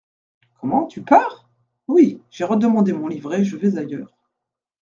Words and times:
Comment, 0.59 0.87
tu 0.87 1.03
pars? 1.03 1.47
Oui, 1.87 2.23
j'ai 2.31 2.43
redemandé 2.43 2.91
mon 2.91 3.07
livret, 3.07 3.43
je 3.43 3.55
vais 3.55 3.77
ailleurs. 3.77 4.17